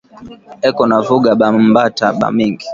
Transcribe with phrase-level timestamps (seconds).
[0.67, 2.67] Eko na vuga ba mbata ba mingi